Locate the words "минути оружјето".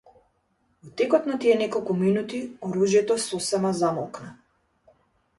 1.99-3.17